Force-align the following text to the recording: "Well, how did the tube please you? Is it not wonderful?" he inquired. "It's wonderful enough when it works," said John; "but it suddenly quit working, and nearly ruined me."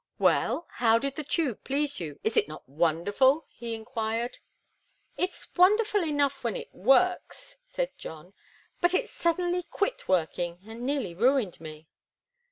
"Well, 0.17 0.65
how 0.77 0.97
did 0.97 1.15
the 1.15 1.23
tube 1.23 1.63
please 1.63 1.99
you? 1.99 2.19
Is 2.23 2.35
it 2.35 2.47
not 2.47 2.67
wonderful?" 2.67 3.45
he 3.51 3.75
inquired. 3.75 4.39
"It's 5.15 5.47
wonderful 5.55 6.03
enough 6.03 6.43
when 6.43 6.55
it 6.55 6.73
works," 6.73 7.57
said 7.67 7.95
John; 7.99 8.33
"but 8.81 8.95
it 8.95 9.09
suddenly 9.09 9.61
quit 9.61 10.07
working, 10.07 10.57
and 10.65 10.81
nearly 10.81 11.13
ruined 11.13 11.61
me." 11.61 11.87